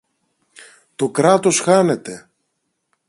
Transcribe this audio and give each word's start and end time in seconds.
Το 0.95 1.09
Κράτος 1.09 1.59
χάνεται! 1.59 2.29